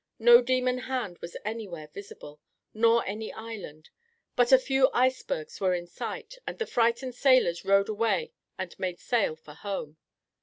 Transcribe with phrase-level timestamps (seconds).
[0.17, 2.41] No demon hand was anywhere visible,
[2.73, 3.91] nor any island,
[4.35, 8.97] but a few icebergs were in sight, and the frightened sailors rowed away and made
[8.99, 9.97] sail for home.